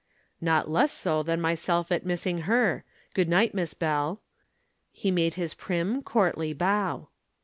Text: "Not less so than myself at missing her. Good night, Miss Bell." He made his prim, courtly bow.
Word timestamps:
"Not 0.41 0.67
less 0.67 0.91
so 0.91 1.21
than 1.21 1.39
myself 1.39 1.91
at 1.91 2.03
missing 2.03 2.39
her. 2.49 2.83
Good 3.13 3.29
night, 3.29 3.53
Miss 3.53 3.75
Bell." 3.75 4.19
He 4.91 5.11
made 5.11 5.35
his 5.35 5.53
prim, 5.53 6.01
courtly 6.01 6.53
bow. 6.53 7.09